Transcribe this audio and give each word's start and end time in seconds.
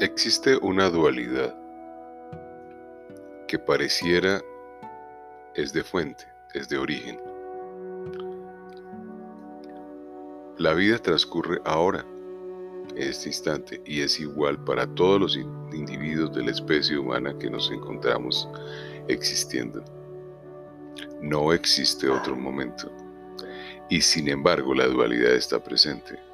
Existe 0.00 0.56
una 0.62 0.88
dualidad 0.88 1.54
que 3.46 3.58
pareciera 3.58 4.40
es 5.54 5.74
de 5.74 5.84
fuente, 5.84 6.24
es 6.54 6.70
de 6.70 6.78
origen. 6.78 7.20
La 10.56 10.72
vida 10.72 10.96
transcurre 10.96 11.60
ahora, 11.66 12.06
en 12.96 13.02
este 13.02 13.28
instante, 13.28 13.82
y 13.84 14.00
es 14.00 14.18
igual 14.20 14.64
para 14.64 14.86
todos 14.94 15.20
los 15.20 15.36
individuos 15.36 16.34
de 16.34 16.44
la 16.44 16.52
especie 16.52 16.96
humana 16.96 17.36
que 17.38 17.50
nos 17.50 17.70
encontramos 17.70 18.48
existiendo. 19.08 19.84
No 21.20 21.52
existe 21.52 22.08
otro 22.08 22.34
momento. 22.34 22.90
Y 23.90 24.00
sin 24.00 24.28
embargo 24.28 24.72
la 24.72 24.86
dualidad 24.86 25.34
está 25.34 25.62
presente. 25.62 26.29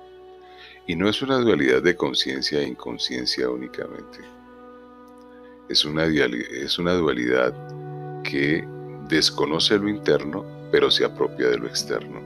Y 0.86 0.94
no 0.94 1.08
es 1.08 1.20
una 1.20 1.38
dualidad 1.38 1.82
de 1.82 1.96
conciencia 1.96 2.60
e 2.60 2.68
inconsciencia 2.68 3.50
únicamente. 3.50 4.18
Es 5.68 5.84
una, 5.84 6.04
dualidad 6.06 7.52
que 8.22 8.64
desconoce 9.08 9.78
lo 9.78 9.88
interno, 9.88 10.44
pero 10.70 10.90
se 10.90 11.04
apropia 11.04 11.48
de 11.48 11.58
lo 11.58 11.66
externo. 11.66 12.20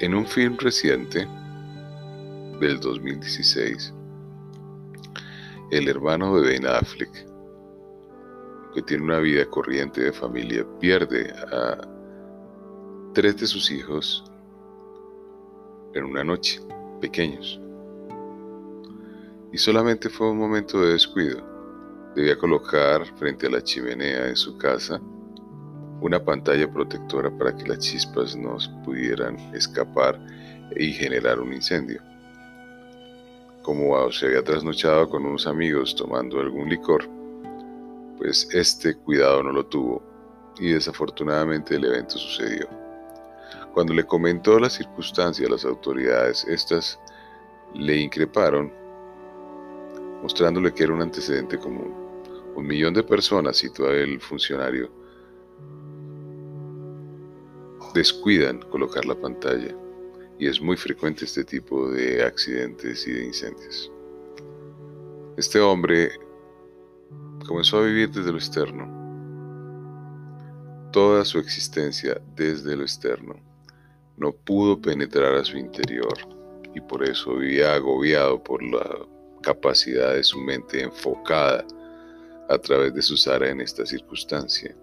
En 0.00 0.14
un 0.14 0.26
film 0.26 0.56
reciente, 0.58 1.26
del 2.58 2.80
2016, 2.80 3.94
el 5.70 5.88
hermano 5.88 6.40
de 6.40 6.48
Ben 6.48 6.66
Affleck, 6.66 7.26
que 8.74 8.82
tiene 8.82 9.04
una 9.04 9.18
vida 9.20 9.44
corriente 9.46 10.00
de 10.00 10.12
familia, 10.12 10.66
pierde 10.80 11.32
a 11.52 11.78
tres 13.14 13.36
de 13.36 13.46
sus 13.46 13.70
hijos 13.70 14.27
en 15.94 16.04
una 16.04 16.24
noche, 16.24 16.60
pequeños. 17.00 17.60
Y 19.52 19.58
solamente 19.58 20.08
fue 20.08 20.30
un 20.30 20.38
momento 20.38 20.80
de 20.82 20.92
descuido. 20.92 21.42
Debía 22.14 22.36
colocar 22.36 23.04
frente 23.16 23.46
a 23.46 23.50
la 23.50 23.62
chimenea 23.62 24.24
de 24.24 24.36
su 24.36 24.56
casa 24.58 25.00
una 26.00 26.22
pantalla 26.22 26.70
protectora 26.70 27.30
para 27.36 27.56
que 27.56 27.66
las 27.66 27.78
chispas 27.78 28.36
no 28.36 28.56
pudieran 28.84 29.36
escapar 29.54 30.18
y 30.76 30.92
generar 30.92 31.40
un 31.40 31.52
incendio. 31.52 32.00
Como 33.62 34.10
se 34.12 34.26
había 34.26 34.44
trasnochado 34.44 35.08
con 35.08 35.26
unos 35.26 35.46
amigos 35.46 35.94
tomando 35.96 36.40
algún 36.40 36.68
licor, 36.68 37.08
pues 38.16 38.48
este 38.52 38.94
cuidado 38.94 39.42
no 39.42 39.52
lo 39.52 39.66
tuvo 39.66 40.02
y 40.58 40.72
desafortunadamente 40.72 41.76
el 41.76 41.84
evento 41.84 42.16
sucedió. 42.16 42.87
Cuando 43.72 43.94
le 43.94 44.04
comentó 44.04 44.58
la 44.58 44.70
circunstancia 44.70 45.46
a 45.46 45.50
las 45.50 45.64
autoridades, 45.64 46.44
estas 46.44 46.98
le 47.74 47.96
increparon, 47.98 48.72
mostrándole 50.22 50.72
que 50.72 50.84
era 50.84 50.94
un 50.94 51.02
antecedente 51.02 51.58
común. 51.58 51.94
Un 52.54 52.66
millón 52.66 52.94
de 52.94 53.02
personas, 53.02 53.58
citó 53.58 53.90
el 53.90 54.20
funcionario, 54.20 54.90
descuidan 57.94 58.60
colocar 58.70 59.04
la 59.04 59.14
pantalla 59.14 59.74
y 60.38 60.46
es 60.46 60.60
muy 60.60 60.76
frecuente 60.76 61.24
este 61.24 61.44
tipo 61.44 61.90
de 61.90 62.22
accidentes 62.24 63.06
y 63.06 63.12
de 63.12 63.24
incendios. 63.26 63.92
Este 65.36 65.60
hombre 65.60 66.10
comenzó 67.46 67.78
a 67.78 67.86
vivir 67.86 68.10
desde 68.10 68.32
lo 68.32 68.38
externo, 68.38 68.97
toda 70.90 71.24
su 71.24 71.38
existencia 71.38 72.20
desde 72.34 72.76
lo 72.76 72.82
externo 72.82 73.36
no 74.18 74.32
pudo 74.32 74.80
penetrar 74.80 75.34
a 75.34 75.44
su 75.44 75.56
interior 75.56 76.16
y 76.74 76.80
por 76.80 77.08
eso 77.08 77.36
vivía 77.36 77.74
agobiado 77.74 78.42
por 78.42 78.62
la 78.62 79.06
capacidad 79.42 80.14
de 80.14 80.24
su 80.24 80.38
mente 80.40 80.82
enfocada 80.82 81.64
a 82.48 82.58
través 82.58 82.94
de 82.94 83.02
Susara 83.02 83.48
en 83.48 83.60
esta 83.60 83.86
circunstancia, 83.86 84.74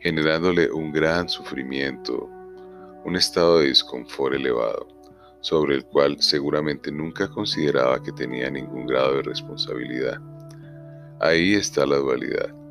generándole 0.00 0.70
un 0.70 0.92
gran 0.92 1.28
sufrimiento, 1.28 2.28
un 3.04 3.16
estado 3.16 3.58
de 3.58 3.68
disconfort 3.68 4.34
elevado, 4.34 4.86
sobre 5.40 5.74
el 5.74 5.84
cual 5.84 6.22
seguramente 6.22 6.92
nunca 6.92 7.28
consideraba 7.28 8.00
que 8.00 8.12
tenía 8.12 8.48
ningún 8.50 8.86
grado 8.86 9.16
de 9.16 9.22
responsabilidad. 9.22 10.20
Ahí 11.20 11.54
está 11.54 11.84
la 11.84 11.96
dualidad. 11.96 12.61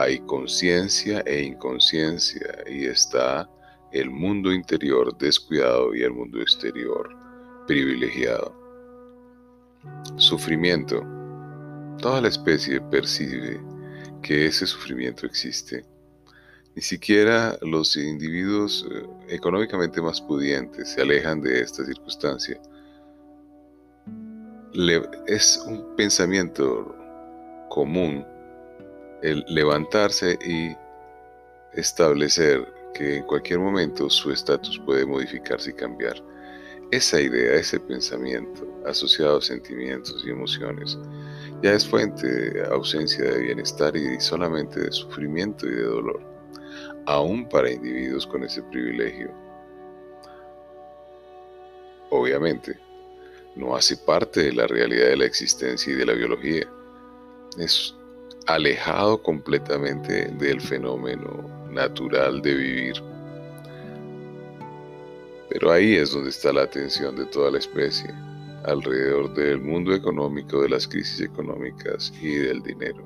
Hay 0.00 0.18
conciencia 0.20 1.20
e 1.26 1.42
inconsciencia 1.42 2.64
y 2.66 2.86
está 2.86 3.46
el 3.92 4.08
mundo 4.08 4.50
interior 4.50 5.14
descuidado 5.18 5.94
y 5.94 6.02
el 6.02 6.12
mundo 6.12 6.40
exterior 6.40 7.14
privilegiado. 7.66 8.56
Sufrimiento. 10.16 11.04
Toda 12.00 12.22
la 12.22 12.28
especie 12.28 12.80
percibe 12.80 13.60
que 14.22 14.46
ese 14.46 14.66
sufrimiento 14.66 15.26
existe. 15.26 15.84
Ni 16.74 16.80
siquiera 16.80 17.58
los 17.60 17.94
individuos 17.94 18.88
eh, 18.90 19.06
económicamente 19.28 20.00
más 20.00 20.18
pudientes 20.18 20.92
se 20.92 21.02
alejan 21.02 21.42
de 21.42 21.60
esta 21.60 21.84
circunstancia. 21.84 22.58
es 25.26 25.62
un 25.66 25.94
pensamiento 25.94 26.96
común 27.68 28.24
el 29.22 29.44
levantarse 29.48 30.38
y 30.44 30.76
establecer 31.78 32.66
que 32.94 33.16
en 33.16 33.22
cualquier 33.24 33.58
momento 33.58 34.10
su 34.10 34.32
estatus 34.32 34.78
puede 34.84 35.06
modificarse 35.06 35.70
y 35.70 35.74
cambiar. 35.74 36.22
Esa 36.90 37.20
idea, 37.20 37.54
ese 37.54 37.78
pensamiento 37.78 38.66
asociado 38.84 39.38
a 39.38 39.42
sentimientos 39.42 40.24
y 40.26 40.30
emociones, 40.30 40.98
ya 41.62 41.72
es 41.72 41.86
fuente 41.86 42.26
de 42.26 42.66
ausencia 42.66 43.24
de 43.24 43.38
bienestar 43.38 43.96
y 43.96 44.20
solamente 44.20 44.80
de 44.80 44.90
sufrimiento 44.90 45.66
y 45.66 45.70
de 45.70 45.84
dolor, 45.84 46.20
aún 47.06 47.48
para 47.48 47.70
individuos 47.70 48.26
con 48.26 48.42
ese 48.42 48.62
privilegio. 48.64 49.30
Obviamente, 52.10 52.76
no 53.54 53.76
hace 53.76 53.96
parte 53.96 54.42
de 54.44 54.52
la 54.52 54.66
realidad 54.66 55.08
de 55.08 55.16
la 55.18 55.26
existencia 55.26 55.92
y 55.92 55.96
de 55.96 56.06
la 56.06 56.14
biología. 56.14 56.66
Es 57.58 57.94
alejado 58.54 59.22
completamente 59.22 60.26
del 60.38 60.60
fenómeno 60.60 61.48
natural 61.70 62.42
de 62.42 62.54
vivir. 62.54 62.94
Pero 65.48 65.72
ahí 65.72 65.96
es 65.96 66.12
donde 66.12 66.30
está 66.30 66.52
la 66.52 66.62
atención 66.62 67.16
de 67.16 67.26
toda 67.26 67.50
la 67.50 67.58
especie, 67.58 68.12
alrededor 68.64 69.34
del 69.34 69.60
mundo 69.60 69.94
económico, 69.94 70.62
de 70.62 70.68
las 70.68 70.86
crisis 70.86 71.20
económicas 71.20 72.12
y 72.20 72.36
del 72.36 72.62
dinero. 72.62 73.04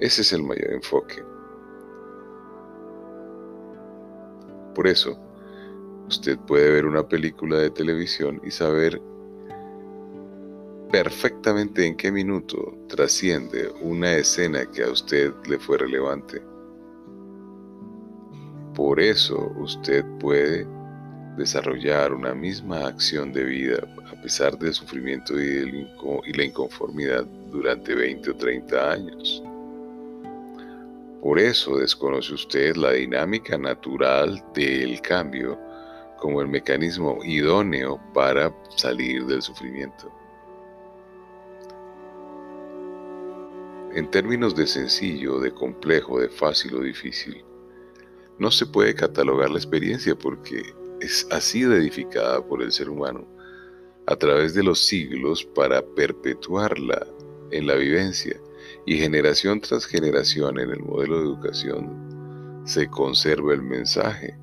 Ese 0.00 0.22
es 0.22 0.32
el 0.32 0.42
mayor 0.42 0.72
enfoque. 0.72 1.22
Por 4.74 4.86
eso, 4.86 5.18
usted 6.08 6.38
puede 6.46 6.70
ver 6.70 6.86
una 6.86 7.06
película 7.06 7.58
de 7.58 7.70
televisión 7.70 8.40
y 8.44 8.50
saber 8.52 9.02
perfectamente 10.90 11.86
en 11.86 11.96
qué 11.96 12.10
minuto 12.10 12.74
trasciende 12.88 13.70
una 13.82 14.14
escena 14.14 14.64
que 14.70 14.82
a 14.82 14.90
usted 14.90 15.32
le 15.46 15.58
fue 15.58 15.78
relevante. 15.78 16.42
Por 18.74 19.00
eso 19.00 19.52
usted 19.58 20.04
puede 20.18 20.66
desarrollar 21.36 22.12
una 22.12 22.34
misma 22.34 22.86
acción 22.86 23.32
de 23.32 23.44
vida 23.44 23.78
a 24.10 24.20
pesar 24.22 24.58
del 24.58 24.72
sufrimiento 24.72 25.40
y, 25.40 25.86
la 26.32 26.44
inconformidad 26.44 27.24
durante 27.50 27.94
20 27.94 28.30
o 28.30 28.36
30 28.36 28.90
años. 28.90 29.42
Por 31.22 31.38
eso 31.38 31.76
desconoce 31.76 32.34
usted 32.34 32.76
la 32.76 32.92
dinámica 32.92 33.58
natural 33.58 34.42
del 34.54 35.00
cambio 35.00 35.58
como 36.18 36.40
el 36.40 36.48
mecanismo 36.48 37.18
idóneo 37.24 38.00
para 38.14 38.52
salir 38.76 39.24
del 39.26 39.42
sufrimiento. 39.42 40.17
En 43.94 44.10
términos 44.10 44.54
de 44.54 44.66
sencillo, 44.66 45.40
de 45.40 45.52
complejo, 45.52 46.20
de 46.20 46.28
fácil 46.28 46.74
o 46.76 46.80
difícil, 46.80 47.44
no 48.38 48.50
se 48.50 48.66
puede 48.66 48.94
catalogar 48.94 49.50
la 49.50 49.58
experiencia 49.58 50.14
porque 50.14 50.62
es 51.00 51.26
así 51.30 51.62
edificada 51.62 52.44
por 52.46 52.62
el 52.62 52.72
ser 52.72 52.88
humano 52.88 53.26
a 54.06 54.16
través 54.16 54.54
de 54.54 54.62
los 54.62 54.80
siglos 54.80 55.44
para 55.44 55.82
perpetuarla 55.82 57.06
en 57.50 57.66
la 57.66 57.74
vivencia 57.74 58.40
y 58.86 58.96
generación 58.96 59.60
tras 59.60 59.84
generación 59.84 60.58
en 60.58 60.70
el 60.70 60.80
modelo 60.80 61.18
de 61.18 61.24
educación 61.24 62.08
se 62.64 62.88
conserva 62.88 63.52
el 63.52 63.62
mensaje. 63.62 64.38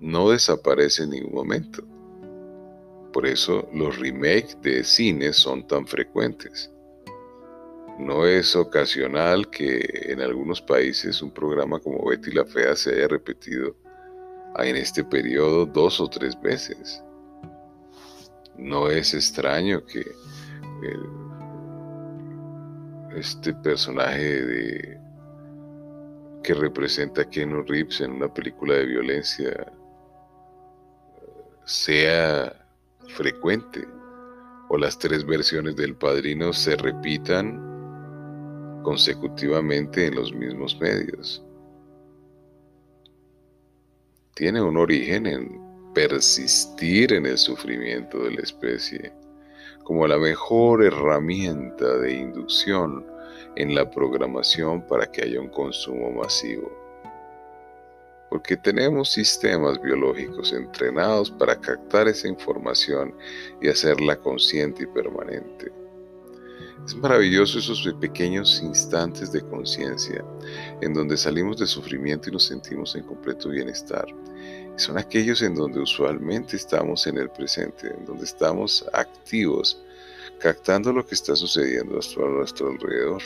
No 0.00 0.30
desaparece 0.30 1.04
en 1.04 1.10
ningún 1.10 1.34
momento. 1.34 1.84
Por 3.12 3.26
eso 3.26 3.68
los 3.72 3.98
remakes 3.98 4.56
de 4.62 4.82
cine 4.82 5.32
son 5.32 5.66
tan 5.66 5.86
frecuentes. 5.86 6.71
No 8.02 8.26
es 8.26 8.56
ocasional 8.56 9.48
que 9.48 9.80
en 10.08 10.20
algunos 10.20 10.60
países 10.60 11.22
un 11.22 11.30
programa 11.30 11.78
como 11.78 12.04
Betty 12.04 12.32
la 12.32 12.44
Fea 12.44 12.74
se 12.74 12.94
haya 12.94 13.06
repetido 13.06 13.76
en 14.58 14.74
este 14.74 15.04
periodo 15.04 15.66
dos 15.66 16.00
o 16.00 16.08
tres 16.08 16.40
veces. 16.42 17.00
No 18.58 18.90
es 18.90 19.14
extraño 19.14 19.84
que 19.86 20.04
este 23.14 23.54
personaje 23.54 24.42
de, 24.42 25.00
que 26.42 26.54
representa 26.54 27.22
a 27.22 27.30
Keanu 27.30 27.62
Reeves 27.62 28.00
en 28.00 28.12
una 28.12 28.34
película 28.34 28.74
de 28.74 28.86
violencia 28.86 29.72
sea 31.64 32.52
frecuente 33.14 33.86
o 34.70 34.76
las 34.76 34.98
tres 34.98 35.24
versiones 35.24 35.76
del 35.76 35.94
padrino 35.94 36.52
se 36.52 36.74
repitan 36.76 37.71
consecutivamente 38.82 40.06
en 40.06 40.14
los 40.14 40.32
mismos 40.32 40.78
medios. 40.80 41.42
Tiene 44.34 44.62
un 44.62 44.76
origen 44.76 45.26
en 45.26 45.60
persistir 45.94 47.12
en 47.12 47.26
el 47.26 47.38
sufrimiento 47.38 48.24
de 48.24 48.32
la 48.32 48.40
especie 48.40 49.12
como 49.84 50.06
la 50.06 50.18
mejor 50.18 50.84
herramienta 50.84 51.98
de 51.98 52.12
inducción 52.12 53.04
en 53.56 53.74
la 53.74 53.90
programación 53.90 54.86
para 54.86 55.10
que 55.10 55.22
haya 55.22 55.40
un 55.40 55.48
consumo 55.48 56.10
masivo. 56.10 56.70
Porque 58.30 58.56
tenemos 58.56 59.10
sistemas 59.12 59.80
biológicos 59.82 60.52
entrenados 60.52 61.30
para 61.30 61.60
captar 61.60 62.08
esa 62.08 62.28
información 62.28 63.14
y 63.60 63.68
hacerla 63.68 64.16
consciente 64.16 64.84
y 64.84 64.86
permanente. 64.86 65.81
Es 66.84 66.96
maravilloso 66.96 67.58
esos 67.58 67.88
pequeños 68.00 68.60
instantes 68.62 69.30
de 69.30 69.40
conciencia 69.42 70.24
en 70.80 70.94
donde 70.94 71.16
salimos 71.16 71.58
de 71.58 71.66
sufrimiento 71.66 72.28
y 72.28 72.32
nos 72.32 72.46
sentimos 72.46 72.96
en 72.96 73.04
completo 73.04 73.50
bienestar 73.50 74.06
son 74.76 74.98
aquellos 74.98 75.42
en 75.42 75.54
donde 75.54 75.80
usualmente 75.80 76.56
estamos 76.56 77.06
en 77.06 77.18
el 77.18 77.30
presente, 77.30 77.88
en 77.88 78.04
donde 78.04 78.24
estamos 78.24 78.84
activos, 78.92 79.80
captando 80.38 80.92
lo 80.92 81.06
que 81.06 81.14
está 81.14 81.36
sucediendo 81.36 81.92
a 81.94 82.28
nuestro 82.30 82.70
alrededor. 82.70 83.22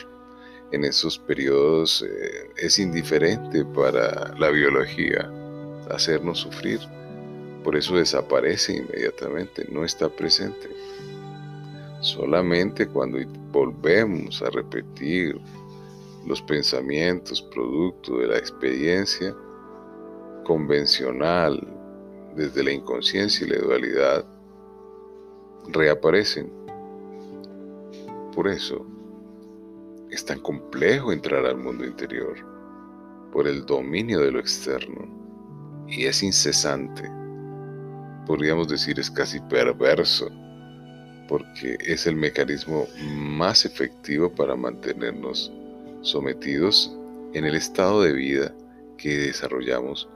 En 0.73 0.85
esos 0.85 1.19
periodos 1.19 2.03
eh, 2.03 2.51
es 2.57 2.79
indiferente 2.79 3.65
para 3.65 4.35
la 4.37 4.51
biología 4.51 5.31
hacernos 5.91 6.41
sufrir, 6.41 6.81
por 7.63 7.77
eso 7.77 7.97
desaparece 7.97 8.77
inmediatamente, 8.79 9.67
no 9.71 9.85
está 9.85 10.09
presente. 10.09 10.69
Solamente 12.07 12.87
cuando 12.87 13.19
volvemos 13.51 14.41
a 14.41 14.49
repetir 14.51 15.41
los 16.25 16.41
pensamientos 16.43 17.43
producto 17.43 18.19
de 18.19 18.29
la 18.29 18.39
experiencia, 18.39 19.35
convencional, 20.45 21.61
desde 22.37 22.63
la 22.63 22.71
inconsciencia 22.71 23.45
y 23.45 23.51
la 23.51 23.59
dualidad, 23.59 24.25
reaparecen. 25.73 26.49
Por 28.33 28.47
eso 28.47 28.87
es 30.09 30.25
tan 30.25 30.39
complejo 30.39 31.11
entrar 31.11 31.45
al 31.45 31.57
mundo 31.57 31.85
interior, 31.85 32.37
por 33.33 33.49
el 33.49 33.67
dominio 33.67 34.21
de 34.21 34.31
lo 34.31 34.39
externo, 34.39 35.09
y 35.89 36.05
es 36.05 36.23
incesante. 36.23 37.03
Podríamos 38.29 38.69
decir 38.69 39.01
es 39.01 39.11
casi 39.11 39.41
perverso, 39.41 40.31
porque 41.29 41.77
es 41.81 42.07
el 42.07 42.17
mecanismo 42.17 42.87
más 43.15 43.65
efectivo 43.65 44.31
para 44.31 44.57
mantenernos 44.57 45.53
sometidos 46.03 46.95
en 47.33 47.45
el 47.45 47.55
estado 47.55 48.03
de 48.03 48.13
vida 48.13 48.55
que 48.97 49.17
desarrollamos 49.19 50.09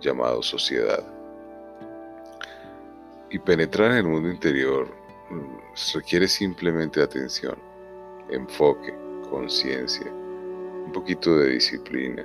llamado 0.00 0.42
sociedad. 0.42 1.04
Y 3.30 3.38
penetrar 3.38 3.90
en 3.92 3.98
el 3.98 4.04
mundo 4.04 4.30
interior 4.30 4.88
mm, 5.30 5.94
requiere 5.94 6.28
simplemente 6.28 7.02
atención, 7.02 7.56
enfoque, 8.30 8.94
conciencia, 9.28 10.10
un 10.10 10.92
poquito 10.92 11.36
de 11.36 11.50
disciplina 11.50 12.24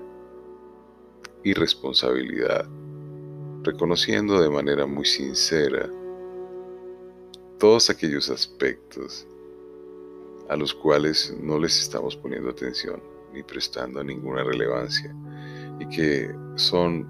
y 1.44 1.54
responsabilidad, 1.54 2.66
reconociendo 3.64 4.42
de 4.42 4.50
manera 4.50 4.86
muy 4.86 5.06
sincera 5.06 5.90
todos 7.64 7.90
aquellos 7.90 8.30
aspectos 8.30 9.26
a 10.50 10.58
los 10.58 10.74
cuales 10.74 11.34
no 11.42 11.58
les 11.58 11.80
estamos 11.80 12.14
poniendo 12.14 12.50
atención 12.50 13.02
ni 13.32 13.42
prestando 13.42 14.04
ninguna 14.04 14.44
relevancia 14.44 15.16
y 15.80 15.88
que 15.88 16.30
son 16.58 17.08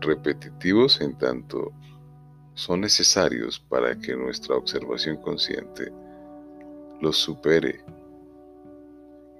repetitivos 0.00 1.00
en 1.00 1.16
tanto 1.18 1.70
son 2.54 2.80
necesarios 2.80 3.60
para 3.60 3.96
que 3.96 4.16
nuestra 4.16 4.56
observación 4.56 5.18
consciente 5.18 5.92
los 7.00 7.16
supere 7.16 7.84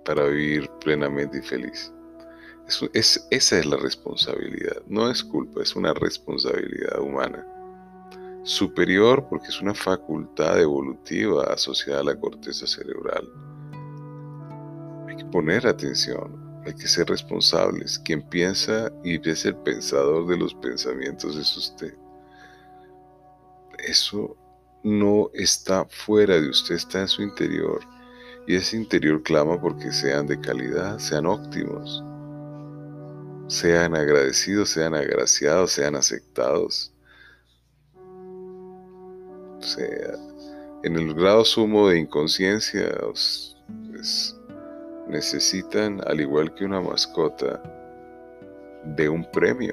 para 0.04 0.26
vivir 0.26 0.70
plenamente 0.80 1.38
y 1.38 1.42
feliz. 1.42 1.92
es, 2.92 3.26
esa 3.32 3.58
es 3.58 3.66
la 3.66 3.78
responsabilidad, 3.78 4.80
no 4.86 5.10
es 5.10 5.24
culpa, 5.24 5.60
es 5.60 5.74
una 5.74 5.92
responsabilidad 5.92 7.00
humana. 7.00 7.51
Superior 8.44 9.28
porque 9.28 9.48
es 9.48 9.60
una 9.60 9.74
facultad 9.74 10.60
evolutiva 10.60 11.44
asociada 11.44 12.00
a 12.00 12.04
la 12.04 12.16
corteza 12.16 12.66
cerebral. 12.66 13.28
Hay 15.08 15.16
que 15.16 15.24
poner 15.26 15.66
atención, 15.66 16.62
hay 16.66 16.74
que 16.74 16.88
ser 16.88 17.08
responsables. 17.08 18.00
Quien 18.00 18.20
piensa 18.22 18.90
y 19.04 19.28
es 19.28 19.44
el 19.44 19.54
pensador 19.56 20.26
de 20.26 20.36
los 20.36 20.54
pensamientos 20.54 21.36
es 21.36 21.56
usted. 21.56 21.94
Eso 23.78 24.36
no 24.82 25.30
está 25.34 25.84
fuera 25.84 26.40
de 26.40 26.48
usted, 26.48 26.74
está 26.74 27.00
en 27.02 27.08
su 27.08 27.22
interior. 27.22 27.80
Y 28.46 28.56
ese 28.56 28.76
interior 28.76 29.22
clama 29.22 29.60
porque 29.60 29.92
sean 29.92 30.26
de 30.26 30.40
calidad, 30.40 30.98
sean 30.98 31.26
óptimos, 31.26 32.02
sean 33.46 33.94
agradecidos, 33.94 34.70
sean 34.70 34.94
agraciados, 34.94 35.72
sean 35.72 35.94
aceptados. 35.94 36.92
O 39.62 39.64
sea, 39.64 40.18
en 40.82 40.96
el 40.96 41.14
grado 41.14 41.44
sumo 41.44 41.88
de 41.88 42.00
inconsciencia, 42.00 42.92
es, 43.94 44.36
necesitan, 45.06 46.00
al 46.08 46.20
igual 46.20 46.52
que 46.52 46.64
una 46.64 46.80
mascota, 46.80 47.62
de 48.84 49.08
un 49.08 49.24
premio. 49.30 49.72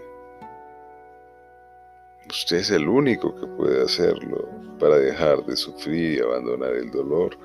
Usted 2.29 2.57
es 2.57 2.69
el 2.69 2.87
único 2.87 3.35
que 3.35 3.47
puede 3.47 3.83
hacerlo 3.83 4.47
para 4.79 4.99
dejar 4.99 5.43
de 5.47 5.55
sufrir 5.55 6.19
y 6.19 6.21
abandonar 6.21 6.75
el 6.75 6.91
dolor, 6.91 7.35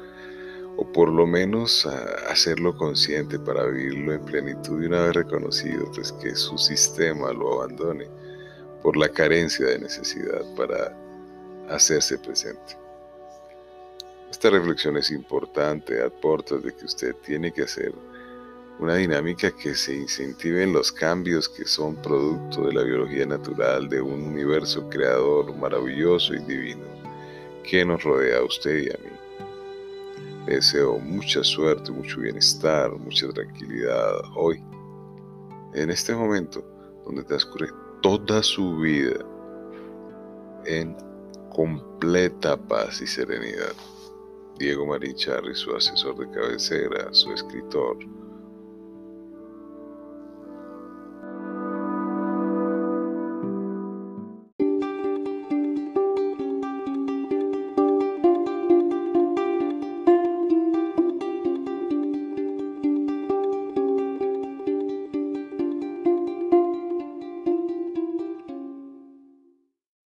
o 0.76 0.92
por 0.92 1.08
lo 1.08 1.26
menos 1.26 1.86
hacerlo 2.28 2.76
consciente 2.76 3.38
para 3.38 3.64
vivirlo 3.64 4.12
en 4.12 4.24
plenitud 4.26 4.82
y 4.82 4.86
una 4.86 5.06
vez 5.06 5.14
reconocido 5.14 5.90
pues 5.94 6.12
que 6.12 6.34
su 6.34 6.58
sistema 6.58 7.32
lo 7.32 7.54
abandone 7.54 8.06
por 8.82 8.98
la 8.98 9.08
carencia 9.08 9.64
de 9.64 9.78
necesidad 9.78 10.42
para 10.56 11.03
hacerse 11.68 12.18
presente. 12.18 12.76
Esta 14.30 14.50
reflexión 14.50 14.96
es 14.96 15.10
importante, 15.10 16.02
aporta 16.02 16.56
de 16.56 16.74
que 16.74 16.84
usted 16.84 17.14
tiene 17.24 17.52
que 17.52 17.62
hacer 17.62 17.94
una 18.78 18.96
dinámica 18.96 19.50
que 19.52 19.74
se 19.74 19.94
incentive 19.94 20.64
en 20.64 20.72
los 20.72 20.90
cambios 20.90 21.48
que 21.48 21.64
son 21.64 21.94
producto 21.96 22.66
de 22.66 22.72
la 22.72 22.82
biología 22.82 23.24
natural 23.24 23.88
de 23.88 24.00
un 24.00 24.22
universo 24.24 24.88
creador 24.88 25.54
maravilloso 25.56 26.34
y 26.34 26.40
divino 26.40 26.84
que 27.62 27.84
nos 27.84 28.02
rodea 28.02 28.38
a 28.38 28.44
usted 28.44 28.76
y 28.76 28.88
a 28.88 28.98
mí. 28.98 29.16
Le 30.46 30.56
deseo 30.56 30.98
mucha 30.98 31.42
suerte, 31.42 31.92
mucho 31.92 32.20
bienestar, 32.20 32.90
mucha 32.90 33.28
tranquilidad 33.28 34.20
hoy, 34.34 34.62
en 35.72 35.90
este 35.90 36.14
momento 36.14 36.62
donde 37.04 37.22
transcurre 37.24 37.68
toda 38.02 38.42
su 38.42 38.78
vida 38.78 39.24
en 40.66 40.96
completa 41.54 42.56
paz 42.56 43.00
y 43.00 43.06
serenidad. 43.06 43.72
Diego 44.58 44.86
Marín 44.86 45.14
Charri, 45.14 45.54
su 45.54 45.74
asesor 45.74 46.16
de 46.18 46.30
cabecera, 46.30 47.08
su 47.12 47.32
escritor, 47.32 47.96